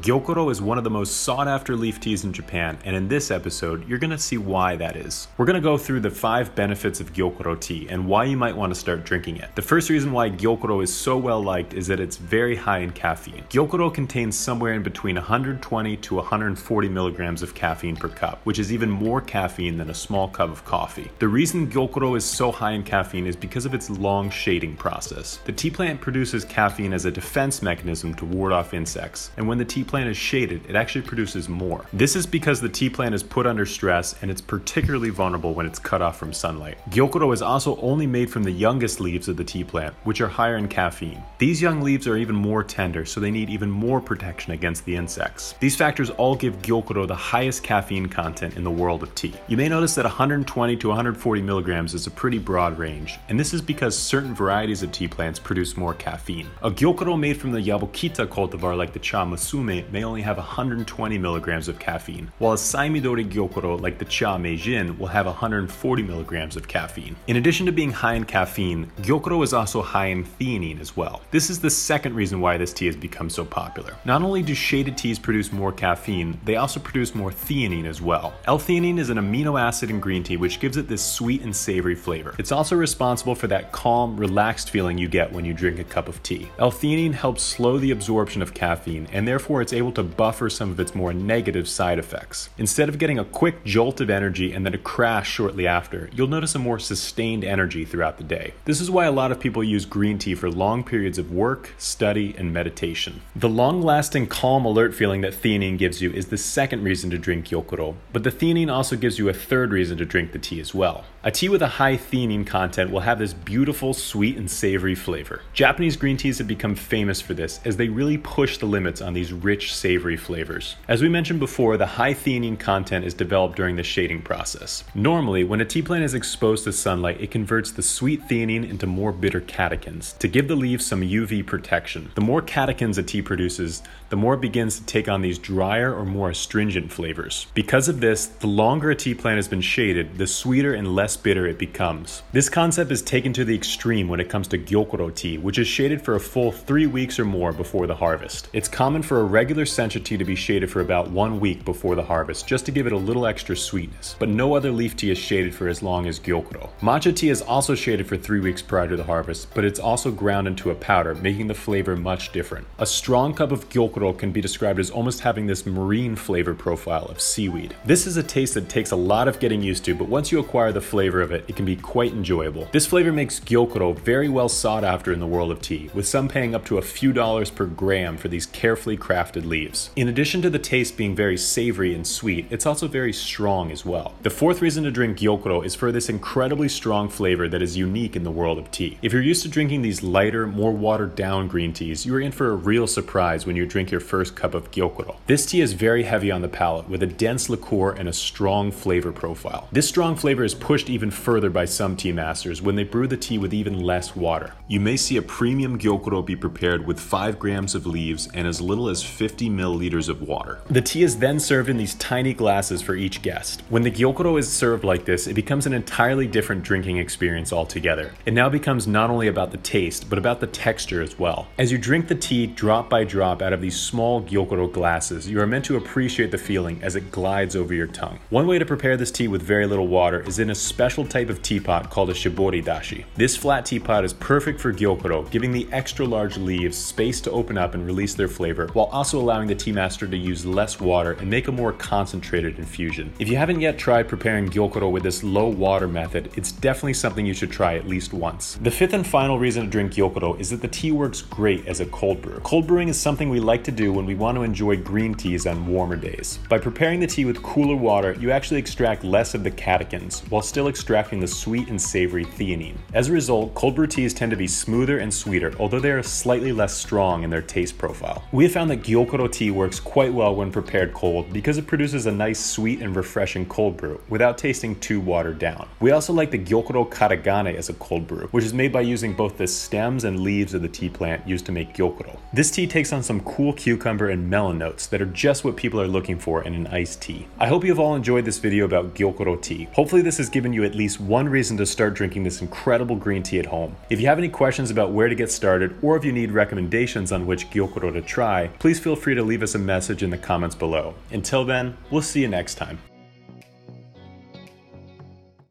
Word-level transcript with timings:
Gyokuro 0.00 0.48
is 0.48 0.62
one 0.62 0.78
of 0.78 0.84
the 0.84 0.90
most 0.90 1.22
sought 1.22 1.48
after 1.48 1.74
leaf 1.74 1.98
teas 1.98 2.22
in 2.22 2.32
Japan, 2.32 2.78
and 2.84 2.94
in 2.94 3.08
this 3.08 3.32
episode, 3.32 3.88
you're 3.88 3.98
gonna 3.98 4.16
see 4.16 4.38
why 4.38 4.76
that 4.76 4.94
is. 4.94 5.26
We're 5.36 5.46
gonna 5.46 5.60
go 5.60 5.76
through 5.76 6.00
the 6.00 6.10
five 6.10 6.54
benefits 6.54 7.00
of 7.00 7.12
Gyokuro 7.12 7.58
tea 7.58 7.88
and 7.90 8.06
why 8.06 8.24
you 8.24 8.36
might 8.36 8.56
want 8.56 8.72
to 8.72 8.78
start 8.78 9.04
drinking 9.04 9.38
it. 9.38 9.50
The 9.56 9.62
first 9.62 9.90
reason 9.90 10.12
why 10.12 10.30
Gyokuro 10.30 10.84
is 10.84 10.94
so 10.94 11.16
well 11.16 11.42
liked 11.42 11.74
is 11.74 11.88
that 11.88 11.98
it's 11.98 12.16
very 12.16 12.54
high 12.54 12.78
in 12.78 12.92
caffeine. 12.92 13.42
Gyokuro 13.50 13.92
contains 13.92 14.38
somewhere 14.38 14.74
in 14.74 14.84
between 14.84 15.16
120 15.16 15.96
to 15.96 16.14
140 16.14 16.88
milligrams 16.88 17.42
of 17.42 17.56
caffeine 17.56 17.96
per 17.96 18.08
cup, 18.08 18.40
which 18.44 18.60
is 18.60 18.72
even 18.72 18.88
more 18.88 19.20
caffeine 19.20 19.78
than 19.78 19.90
a 19.90 19.94
small 19.94 20.28
cup 20.28 20.50
of 20.50 20.64
coffee. 20.64 21.10
The 21.18 21.26
reason 21.26 21.68
Gyokuro 21.68 22.16
is 22.16 22.24
so 22.24 22.52
high 22.52 22.72
in 22.72 22.84
caffeine 22.84 23.26
is 23.26 23.34
because 23.34 23.66
of 23.66 23.74
its 23.74 23.90
long 23.90 24.30
shading 24.30 24.76
process. 24.76 25.40
The 25.44 25.52
tea 25.52 25.70
plant 25.70 26.00
produces 26.00 26.44
caffeine 26.44 26.92
as 26.92 27.04
a 27.04 27.10
defense 27.10 27.62
mechanism 27.62 28.14
to 28.14 28.24
ward 28.24 28.52
off 28.52 28.74
insects, 28.74 29.32
and 29.36 29.48
when 29.48 29.58
the 29.58 29.64
tea 29.64 29.87
plant 29.88 30.08
is 30.08 30.16
shaded, 30.16 30.64
it 30.68 30.76
actually 30.76 31.02
produces 31.02 31.48
more. 31.48 31.86
This 31.92 32.14
is 32.14 32.26
because 32.26 32.60
the 32.60 32.68
tea 32.68 32.90
plant 32.90 33.14
is 33.14 33.22
put 33.22 33.46
under 33.46 33.66
stress 33.66 34.14
and 34.22 34.30
it's 34.30 34.40
particularly 34.40 35.10
vulnerable 35.10 35.54
when 35.54 35.66
it's 35.66 35.78
cut 35.78 36.02
off 36.02 36.18
from 36.18 36.32
sunlight. 36.32 36.78
Gyokuro 36.90 37.32
is 37.32 37.42
also 37.42 37.76
only 37.80 38.06
made 38.06 38.30
from 38.30 38.44
the 38.44 38.50
youngest 38.50 39.00
leaves 39.00 39.28
of 39.28 39.36
the 39.36 39.44
tea 39.44 39.64
plant, 39.64 39.94
which 40.04 40.20
are 40.20 40.28
higher 40.28 40.56
in 40.56 40.68
caffeine. 40.68 41.22
These 41.38 41.62
young 41.62 41.80
leaves 41.80 42.06
are 42.06 42.16
even 42.16 42.36
more 42.36 42.62
tender, 42.62 43.04
so 43.04 43.18
they 43.18 43.30
need 43.30 43.50
even 43.50 43.70
more 43.70 44.00
protection 44.00 44.52
against 44.52 44.84
the 44.84 44.94
insects. 44.94 45.54
These 45.60 45.76
factors 45.76 46.10
all 46.10 46.36
give 46.36 46.60
Gyokuro 46.62 47.06
the 47.06 47.14
highest 47.14 47.62
caffeine 47.62 48.06
content 48.06 48.56
in 48.56 48.64
the 48.64 48.70
world 48.70 49.02
of 49.02 49.14
tea. 49.14 49.34
You 49.48 49.56
may 49.56 49.68
notice 49.68 49.94
that 49.94 50.04
120 50.04 50.76
to 50.76 50.88
140 50.88 51.42
milligrams 51.42 51.94
is 51.94 52.06
a 52.06 52.10
pretty 52.10 52.38
broad 52.38 52.78
range, 52.78 53.18
and 53.28 53.40
this 53.40 53.54
is 53.54 53.62
because 53.62 53.98
certain 53.98 54.34
varieties 54.34 54.82
of 54.82 54.92
tea 54.92 55.08
plants 55.08 55.38
produce 55.38 55.76
more 55.76 55.94
caffeine. 55.94 56.48
A 56.62 56.70
Gyokuro 56.70 57.18
made 57.18 57.36
from 57.38 57.52
the 57.52 57.60
Yabukita 57.60 58.26
cultivar 58.26 58.76
like 58.76 58.92
the 58.92 58.98
Cha 58.98 59.24
Musume 59.24 59.77
may 59.90 60.04
only 60.04 60.22
have 60.22 60.36
120 60.36 61.18
milligrams 61.18 61.68
of 61.68 61.78
caffeine, 61.78 62.30
while 62.38 62.52
a 62.52 62.56
Saimidori 62.56 63.28
Gyokuro 63.30 63.80
like 63.80 63.98
the 63.98 64.04
Cha 64.04 64.36
Meijin 64.36 64.98
will 64.98 65.06
have 65.06 65.26
140 65.26 66.02
milligrams 66.02 66.56
of 66.56 66.68
caffeine. 66.68 67.16
In 67.26 67.36
addition 67.36 67.66
to 67.66 67.72
being 67.72 67.90
high 67.90 68.14
in 68.14 68.24
caffeine, 68.24 68.90
Gyokuro 69.02 69.42
is 69.42 69.52
also 69.52 69.82
high 69.82 70.06
in 70.06 70.24
theanine 70.24 70.80
as 70.80 70.96
well. 70.96 71.22
This 71.30 71.50
is 71.50 71.60
the 71.60 71.70
second 71.70 72.14
reason 72.14 72.40
why 72.40 72.56
this 72.56 72.72
tea 72.72 72.86
has 72.86 72.96
become 72.96 73.30
so 73.30 73.44
popular. 73.44 73.96
Not 74.04 74.22
only 74.22 74.42
do 74.42 74.54
shaded 74.54 74.96
teas 74.96 75.18
produce 75.18 75.52
more 75.52 75.72
caffeine, 75.72 76.38
they 76.44 76.56
also 76.56 76.80
produce 76.80 77.14
more 77.14 77.30
theanine 77.30 77.86
as 77.86 78.00
well. 78.00 78.34
L-theanine 78.46 78.98
is 78.98 79.10
an 79.10 79.18
amino 79.18 79.60
acid 79.60 79.90
in 79.90 80.00
green 80.00 80.22
tea 80.22 80.36
which 80.36 80.60
gives 80.60 80.76
it 80.76 80.88
this 80.88 81.04
sweet 81.04 81.42
and 81.42 81.54
savory 81.54 81.94
flavor. 81.94 82.34
It's 82.38 82.52
also 82.52 82.76
responsible 82.76 83.34
for 83.34 83.46
that 83.48 83.72
calm, 83.72 84.16
relaxed 84.16 84.70
feeling 84.70 84.98
you 84.98 85.08
get 85.08 85.32
when 85.32 85.44
you 85.44 85.54
drink 85.54 85.78
a 85.78 85.84
cup 85.84 86.08
of 86.08 86.22
tea. 86.22 86.48
L-theanine 86.58 87.12
helps 87.12 87.42
slow 87.42 87.78
the 87.78 87.90
absorption 87.90 88.42
of 88.42 88.54
caffeine 88.54 89.08
and 89.12 89.26
therefore 89.26 89.62
it's 89.68 89.74
able 89.74 89.92
to 89.92 90.02
buffer 90.02 90.48
some 90.48 90.70
of 90.70 90.80
its 90.80 90.94
more 90.94 91.12
negative 91.12 91.68
side 91.68 91.98
effects. 91.98 92.48
Instead 92.56 92.88
of 92.88 92.96
getting 92.96 93.18
a 93.18 93.24
quick 93.26 93.62
jolt 93.66 94.00
of 94.00 94.08
energy 94.08 94.50
and 94.50 94.64
then 94.64 94.72
a 94.72 94.78
crash 94.78 95.30
shortly 95.30 95.66
after, 95.66 96.08
you'll 96.14 96.26
notice 96.26 96.54
a 96.54 96.58
more 96.58 96.78
sustained 96.78 97.44
energy 97.44 97.84
throughout 97.84 98.16
the 98.16 98.24
day. 98.24 98.54
This 98.64 98.80
is 98.80 98.90
why 98.90 99.04
a 99.04 99.12
lot 99.12 99.30
of 99.30 99.38
people 99.38 99.62
use 99.62 99.84
green 99.84 100.18
tea 100.18 100.34
for 100.34 100.50
long 100.50 100.82
periods 100.82 101.18
of 101.18 101.30
work, 101.30 101.74
study, 101.76 102.34
and 102.38 102.50
meditation. 102.50 103.20
The 103.36 103.50
long 103.50 103.82
lasting 103.82 104.28
calm 104.28 104.64
alert 104.64 104.94
feeling 104.94 105.20
that 105.20 105.34
theanine 105.34 105.76
gives 105.76 106.00
you 106.00 106.14
is 106.14 106.28
the 106.28 106.38
second 106.38 106.82
reason 106.82 107.10
to 107.10 107.18
drink 107.18 107.48
Gyokuro, 107.48 107.96
but 108.14 108.24
the 108.24 108.30
theanine 108.32 108.72
also 108.72 108.96
gives 108.96 109.18
you 109.18 109.28
a 109.28 109.34
third 109.34 109.70
reason 109.70 109.98
to 109.98 110.06
drink 110.06 110.32
the 110.32 110.38
tea 110.38 110.60
as 110.60 110.74
well. 110.74 111.04
A 111.24 111.30
tea 111.30 111.48
with 111.48 111.62
a 111.62 111.68
high 111.68 111.96
theanine 111.96 112.46
content 112.46 112.90
will 112.90 113.00
have 113.00 113.18
this 113.18 113.34
beautiful, 113.34 113.92
sweet, 113.92 114.36
and 114.36 114.50
savory 114.50 114.94
flavor. 114.94 115.42
Japanese 115.52 115.96
green 115.96 116.16
teas 116.16 116.38
have 116.38 116.46
become 116.46 116.76
famous 116.76 117.20
for 117.20 117.34
this 117.34 117.60
as 117.64 117.76
they 117.76 117.88
really 117.88 118.16
push 118.16 118.56
the 118.56 118.66
limits 118.66 119.02
on 119.02 119.14
these 119.14 119.32
rich, 119.32 119.57
savory 119.66 120.16
flavors. 120.16 120.76
As 120.86 121.02
we 121.02 121.08
mentioned 121.08 121.40
before, 121.40 121.76
the 121.76 121.86
high 121.86 122.14
theanine 122.14 122.58
content 122.58 123.04
is 123.04 123.14
developed 123.14 123.56
during 123.56 123.76
the 123.76 123.82
shading 123.82 124.22
process. 124.22 124.84
Normally, 124.94 125.44
when 125.44 125.60
a 125.60 125.64
tea 125.64 125.82
plant 125.82 126.04
is 126.04 126.14
exposed 126.14 126.64
to 126.64 126.72
sunlight, 126.72 127.20
it 127.20 127.30
converts 127.30 127.72
the 127.72 127.82
sweet 127.82 128.22
theanine 128.28 128.68
into 128.68 128.86
more 128.86 129.12
bitter 129.12 129.40
catechins 129.40 130.16
to 130.18 130.28
give 130.28 130.48
the 130.48 130.56
leaves 130.56 130.86
some 130.86 131.02
UV 131.02 131.46
protection. 131.46 132.10
The 132.14 132.20
more 132.20 132.42
catechins 132.42 132.98
a 132.98 133.02
tea 133.02 133.22
produces, 133.22 133.82
the 134.10 134.16
more 134.16 134.34
it 134.34 134.40
begins 134.40 134.78
to 134.78 134.86
take 134.86 135.08
on 135.08 135.20
these 135.20 135.38
drier 135.38 135.94
or 135.94 136.04
more 136.04 136.30
astringent 136.30 136.92
flavors. 136.92 137.46
Because 137.54 137.88
of 137.88 138.00
this, 138.00 138.26
the 138.26 138.46
longer 138.46 138.90
a 138.90 138.94
tea 138.94 139.14
plant 139.14 139.36
has 139.36 139.48
been 139.48 139.60
shaded, 139.60 140.18
the 140.18 140.26
sweeter 140.26 140.74
and 140.74 140.94
less 140.94 141.16
bitter 141.16 141.46
it 141.46 141.58
becomes. 141.58 142.22
This 142.32 142.48
concept 142.48 142.90
is 142.90 143.02
taken 143.02 143.32
to 143.34 143.44
the 143.44 143.54
extreme 143.54 144.08
when 144.08 144.20
it 144.20 144.28
comes 144.28 144.48
to 144.48 144.58
Gyokuro 144.58 145.14
tea, 145.14 145.38
which 145.38 145.58
is 145.58 145.66
shaded 145.66 146.02
for 146.02 146.14
a 146.14 146.20
full 146.20 146.52
three 146.52 146.86
weeks 146.86 147.18
or 147.18 147.24
more 147.24 147.52
before 147.52 147.86
the 147.86 147.94
harvest. 147.94 148.48
It's 148.52 148.68
common 148.68 149.02
for 149.02 149.20
a 149.20 149.24
regular 149.24 149.47
sencha 149.56 150.02
tea 150.02 150.16
to 150.16 150.24
be 150.24 150.34
shaded 150.34 150.70
for 150.70 150.80
about 150.80 151.10
one 151.10 151.40
week 151.40 151.64
before 151.64 151.94
the 151.94 152.02
harvest, 152.02 152.46
just 152.46 152.66
to 152.66 152.72
give 152.72 152.86
it 152.86 152.92
a 152.92 152.96
little 152.96 153.26
extra 153.26 153.56
sweetness, 153.56 154.16
but 154.18 154.28
no 154.28 154.54
other 154.54 154.70
leaf 154.70 154.96
tea 154.96 155.10
is 155.10 155.18
shaded 155.18 155.54
for 155.54 155.68
as 155.68 155.82
long 155.82 156.06
as 156.06 156.18
Gyokuro. 156.18 156.68
Matcha 156.80 157.14
tea 157.14 157.30
is 157.30 157.42
also 157.42 157.74
shaded 157.74 158.06
for 158.06 158.16
three 158.16 158.40
weeks 158.40 158.62
prior 158.62 158.88
to 158.88 158.96
the 158.96 159.04
harvest, 159.04 159.52
but 159.54 159.64
it's 159.64 159.80
also 159.80 160.10
ground 160.10 160.46
into 160.46 160.70
a 160.70 160.74
powder, 160.74 161.14
making 161.14 161.46
the 161.46 161.54
flavor 161.54 161.96
much 161.96 162.32
different. 162.32 162.66
A 162.78 162.86
strong 162.86 163.34
cup 163.34 163.52
of 163.52 163.68
Gyokuro 163.68 164.16
can 164.16 164.32
be 164.32 164.40
described 164.40 164.80
as 164.80 164.90
almost 164.90 165.20
having 165.20 165.46
this 165.46 165.66
marine 165.66 166.16
flavor 166.16 166.54
profile 166.54 167.06
of 167.06 167.20
seaweed. 167.20 167.74
This 167.84 168.06
is 168.06 168.16
a 168.16 168.22
taste 168.22 168.54
that 168.54 168.68
takes 168.68 168.90
a 168.90 168.96
lot 168.96 169.28
of 169.28 169.40
getting 169.40 169.62
used 169.62 169.84
to, 169.84 169.94
but 169.94 170.08
once 170.08 170.32
you 170.32 170.38
acquire 170.38 170.72
the 170.72 170.80
flavor 170.80 171.20
of 171.20 171.32
it, 171.32 171.44
it 171.48 171.56
can 171.56 171.64
be 171.64 171.76
quite 171.76 172.12
enjoyable. 172.12 172.68
This 172.72 172.86
flavor 172.86 173.12
makes 173.12 173.40
Gyokuro 173.40 173.98
very 173.98 174.28
well 174.28 174.48
sought 174.48 174.84
after 174.84 175.12
in 175.12 175.20
the 175.20 175.26
world 175.26 175.50
of 175.50 175.60
tea, 175.60 175.90
with 175.94 176.06
some 176.06 176.28
paying 176.28 176.54
up 176.54 176.64
to 176.66 176.78
a 176.78 176.82
few 176.82 177.12
dollars 177.12 177.50
per 177.50 177.66
gram 177.66 178.16
for 178.16 178.28
these 178.28 178.46
carefully 178.46 178.96
crafted 178.96 179.37
leaves. 179.46 179.90
In 179.96 180.08
addition 180.08 180.42
to 180.42 180.50
the 180.50 180.58
taste 180.58 180.96
being 180.96 181.14
very 181.14 181.36
savory 181.36 181.94
and 181.94 182.06
sweet, 182.06 182.46
it's 182.50 182.66
also 182.66 182.88
very 182.88 183.12
strong 183.12 183.70
as 183.70 183.84
well. 183.84 184.14
The 184.22 184.30
fourth 184.30 184.60
reason 184.62 184.84
to 184.84 184.90
drink 184.90 185.18
Gyokuro 185.18 185.64
is 185.64 185.74
for 185.74 185.92
this 185.92 186.08
incredibly 186.08 186.68
strong 186.68 187.08
flavor 187.08 187.48
that 187.48 187.62
is 187.62 187.76
unique 187.76 188.16
in 188.16 188.24
the 188.24 188.30
world 188.30 188.58
of 188.58 188.70
tea. 188.70 188.98
If 189.02 189.12
you're 189.12 189.22
used 189.22 189.42
to 189.42 189.48
drinking 189.48 189.82
these 189.82 190.02
lighter, 190.02 190.46
more 190.46 190.72
watered 190.72 191.14
down 191.14 191.48
green 191.48 191.72
teas, 191.72 192.04
you 192.04 192.14
are 192.14 192.20
in 192.20 192.32
for 192.32 192.50
a 192.50 192.56
real 192.56 192.86
surprise 192.86 193.46
when 193.46 193.56
you 193.56 193.66
drink 193.66 193.90
your 193.90 194.00
first 194.00 194.34
cup 194.34 194.54
of 194.54 194.70
Gyokuro. 194.70 195.16
This 195.26 195.46
tea 195.46 195.60
is 195.60 195.72
very 195.72 196.02
heavy 196.02 196.30
on 196.30 196.42
the 196.42 196.48
palate 196.48 196.88
with 196.88 197.02
a 197.02 197.06
dense 197.06 197.48
liqueur 197.48 197.92
and 197.92 198.08
a 198.08 198.12
strong 198.12 198.70
flavor 198.70 199.12
profile. 199.12 199.68
This 199.70 199.88
strong 199.88 200.16
flavor 200.16 200.44
is 200.44 200.54
pushed 200.54 200.90
even 200.90 201.10
further 201.10 201.50
by 201.50 201.64
some 201.64 201.96
tea 201.96 202.12
masters 202.12 202.62
when 202.62 202.76
they 202.76 202.84
brew 202.84 203.06
the 203.06 203.16
tea 203.16 203.38
with 203.38 203.54
even 203.54 203.80
less 203.80 204.16
water. 204.16 204.54
You 204.66 204.80
may 204.80 204.96
see 204.96 205.16
a 205.16 205.22
premium 205.22 205.78
Gyokuro 205.78 206.24
be 206.24 206.36
prepared 206.36 206.86
with 206.86 206.98
5 206.98 207.38
grams 207.38 207.74
of 207.74 207.86
leaves 207.86 208.28
and 208.34 208.46
as 208.46 208.60
little 208.60 208.88
as 208.88 209.02
50 209.02 209.27
milliliters 209.36 210.08
of 210.08 210.22
water. 210.22 210.60
The 210.70 210.80
tea 210.80 211.02
is 211.02 211.18
then 211.18 211.40
served 211.40 211.68
in 211.68 211.76
these 211.76 211.94
tiny 211.94 212.34
glasses 212.34 212.82
for 212.82 212.94
each 212.94 213.22
guest. 213.22 213.62
When 213.68 213.82
the 213.82 213.90
Gyokuro 213.90 214.38
is 214.38 214.50
served 214.50 214.84
like 214.84 215.04
this, 215.04 215.26
it 215.26 215.34
becomes 215.34 215.66
an 215.66 215.72
entirely 215.72 216.26
different 216.26 216.62
drinking 216.62 216.98
experience 216.98 217.52
altogether. 217.52 218.12
It 218.26 218.34
now 218.34 218.48
becomes 218.48 218.86
not 218.86 219.10
only 219.10 219.28
about 219.28 219.50
the 219.50 219.58
taste, 219.58 220.08
but 220.08 220.18
about 220.18 220.40
the 220.40 220.46
texture 220.46 221.02
as 221.02 221.18
well. 221.18 221.46
As 221.58 221.72
you 221.72 221.78
drink 221.78 222.08
the 222.08 222.14
tea 222.14 222.46
drop 222.46 222.90
by 222.90 223.04
drop 223.04 223.42
out 223.42 223.52
of 223.52 223.60
these 223.60 223.78
small 223.78 224.22
Gyokuro 224.22 224.72
glasses, 224.72 225.28
you 225.28 225.40
are 225.40 225.46
meant 225.46 225.64
to 225.64 225.76
appreciate 225.76 226.30
the 226.30 226.38
feeling 226.38 226.78
as 226.82 226.96
it 226.96 227.10
glides 227.10 227.56
over 227.56 227.72
your 227.72 227.86
tongue. 227.86 228.18
One 228.30 228.46
way 228.46 228.58
to 228.58 228.66
prepare 228.66 228.96
this 228.96 229.10
tea 229.10 229.28
with 229.28 229.42
very 229.42 229.66
little 229.66 229.88
water 229.88 230.20
is 230.26 230.38
in 230.38 230.50
a 230.50 230.54
special 230.54 231.06
type 231.06 231.30
of 231.30 231.40
teapot 231.40 231.88
called 231.88 232.10
a 232.10 232.14
shibori 232.14 232.62
dashi. 232.62 233.04
This 233.16 233.36
flat 233.36 233.64
teapot 233.64 234.04
is 234.04 234.12
perfect 234.12 234.60
for 234.60 234.72
Gyokuro, 234.72 235.30
giving 235.30 235.52
the 235.52 235.68
extra 235.72 236.04
large 236.04 236.36
leaves 236.36 236.76
space 236.76 237.20
to 237.22 237.30
open 237.30 237.56
up 237.56 237.74
and 237.74 237.86
release 237.86 238.14
their 238.14 238.28
flavor, 238.28 238.68
while 238.74 238.86
also 238.86 239.07
allowing 239.16 239.48
the 239.48 239.54
tea 239.54 239.72
master 239.72 240.06
to 240.06 240.16
use 240.16 240.44
less 240.44 240.78
water 240.78 241.12
and 241.12 241.30
make 241.30 241.48
a 241.48 241.52
more 241.52 241.72
concentrated 241.72 242.58
infusion. 242.58 243.12
If 243.18 243.28
you 243.28 243.36
haven't 243.36 243.60
yet 243.60 243.78
tried 243.78 244.08
preparing 244.08 244.48
Gyokuro 244.48 244.90
with 244.90 245.02
this 245.02 245.24
low 245.24 245.48
water 245.48 245.88
method, 245.88 246.30
it's 246.36 246.52
definitely 246.52 246.94
something 246.94 247.24
you 247.24 247.34
should 247.34 247.50
try 247.50 247.76
at 247.76 247.88
least 247.88 248.12
once. 248.12 248.58
The 248.60 248.70
fifth 248.70 248.92
and 248.92 249.06
final 249.06 249.38
reason 249.38 249.64
to 249.64 249.70
drink 249.70 249.92
Gyokuro 249.92 250.38
is 250.38 250.50
that 250.50 250.60
the 250.60 250.68
tea 250.68 250.92
works 250.92 251.22
great 251.22 251.66
as 251.66 251.80
a 251.80 251.86
cold 251.86 252.20
brew. 252.20 252.40
Cold 252.40 252.66
brewing 252.66 252.88
is 252.88 253.00
something 253.00 253.30
we 253.30 253.40
like 253.40 253.64
to 253.64 253.72
do 253.72 253.92
when 253.92 254.06
we 254.06 254.14
want 254.14 254.36
to 254.36 254.42
enjoy 254.42 254.76
green 254.76 255.14
teas 255.14 255.46
on 255.46 255.66
warmer 255.66 255.96
days. 255.96 256.38
By 256.48 256.58
preparing 256.58 257.00
the 257.00 257.06
tea 257.06 257.24
with 257.24 257.42
cooler 257.42 257.76
water, 257.76 258.16
you 258.20 258.30
actually 258.30 258.60
extract 258.60 259.04
less 259.04 259.34
of 259.34 259.44
the 259.44 259.50
catechins 259.50 260.20
while 260.30 260.42
still 260.42 260.68
extracting 260.68 261.20
the 261.20 261.26
sweet 261.26 261.68
and 261.68 261.80
savory 261.80 262.24
theanine. 262.24 262.76
As 262.92 263.08
a 263.08 263.12
result, 263.12 263.54
cold 263.54 263.74
brew 263.74 263.86
teas 263.86 264.12
tend 264.12 264.30
to 264.30 264.36
be 264.36 264.46
smoother 264.46 264.98
and 264.98 265.12
sweeter, 265.12 265.54
although 265.58 265.80
they 265.80 265.90
are 265.90 266.02
slightly 266.02 266.52
less 266.52 266.74
strong 266.74 267.22
in 267.22 267.30
their 267.30 267.42
taste 267.42 267.78
profile. 267.78 268.24
We 268.32 268.44
have 268.44 268.52
found 268.52 268.70
that 268.70 268.82
Gyokuro 268.82 268.97
tea 269.04 269.50
works 269.50 269.78
quite 269.80 270.12
well 270.12 270.34
when 270.34 270.50
prepared 270.50 270.92
cold 270.92 271.32
because 271.32 271.58
it 271.58 271.66
produces 271.66 272.06
a 272.06 272.12
nice 272.12 272.38
sweet 272.38 272.80
and 272.80 272.96
refreshing 272.96 273.46
cold 273.46 273.76
brew 273.76 274.00
without 274.08 274.38
tasting 274.38 274.78
too 274.80 275.00
watered 275.00 275.38
down. 275.38 275.68
We 275.80 275.92
also 275.92 276.12
like 276.12 276.30
the 276.30 276.38
Gyokuro 276.38 276.90
Karigane 276.90 277.54
as 277.54 277.68
a 277.68 277.74
cold 277.74 278.06
brew, 278.06 278.28
which 278.28 278.44
is 278.44 278.52
made 278.52 278.72
by 278.72 278.80
using 278.80 279.12
both 279.12 279.38
the 279.38 279.46
stems 279.46 280.04
and 280.04 280.20
leaves 280.20 280.54
of 280.54 280.62
the 280.62 280.68
tea 280.68 280.88
plant 280.88 281.26
used 281.28 281.46
to 281.46 281.52
make 281.52 281.74
Gyokuro. 281.74 282.18
This 282.32 282.50
tea 282.50 282.66
takes 282.66 282.92
on 282.92 283.02
some 283.02 283.20
cool 283.20 283.52
cucumber 283.52 284.08
and 284.08 284.28
melon 284.28 284.58
notes 284.58 284.86
that 284.86 285.00
are 285.00 285.06
just 285.06 285.44
what 285.44 285.56
people 285.56 285.80
are 285.80 285.88
looking 285.88 286.18
for 286.18 286.42
in 286.42 286.54
an 286.54 286.66
iced 286.68 287.00
tea. 287.00 287.26
I 287.38 287.46
hope 287.46 287.64
you 287.64 287.70
have 287.70 287.78
all 287.78 287.94
enjoyed 287.94 288.24
this 288.24 288.38
video 288.38 288.64
about 288.64 288.94
Gyokuro 288.94 289.40
tea. 289.40 289.68
Hopefully 289.72 290.02
this 290.02 290.18
has 290.18 290.28
given 290.28 290.52
you 290.52 290.64
at 290.64 290.74
least 290.74 291.00
one 291.00 291.28
reason 291.28 291.56
to 291.58 291.66
start 291.66 291.94
drinking 291.94 292.24
this 292.24 292.42
incredible 292.42 292.96
green 292.96 293.22
tea 293.22 293.38
at 293.38 293.46
home. 293.46 293.76
If 293.90 294.00
you 294.00 294.06
have 294.06 294.18
any 294.18 294.28
questions 294.28 294.70
about 294.70 294.92
where 294.92 295.08
to 295.08 295.14
get 295.14 295.30
started 295.30 295.76
or 295.82 295.96
if 295.96 296.04
you 296.04 296.12
need 296.12 296.32
recommendations 296.32 297.12
on 297.12 297.26
which 297.26 297.48
Gyokuro 297.50 297.92
to 297.92 298.02
try, 298.02 298.48
please 298.58 298.80
feel 298.80 298.87
feel 298.88 298.96
free 298.96 299.14
to 299.14 299.22
leave 299.22 299.42
us 299.42 299.54
a 299.54 299.58
message 299.58 300.02
in 300.02 300.08
the 300.08 300.16
comments 300.16 300.56
below. 300.56 300.94
Until 301.10 301.44
then, 301.44 301.76
we'll 301.90 302.00
see 302.00 302.22
you 302.22 302.28
next 302.28 302.54
time. 302.54 302.78